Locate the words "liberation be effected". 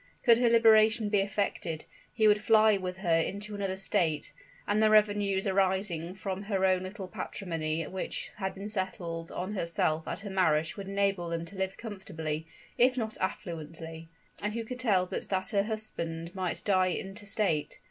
0.49-1.85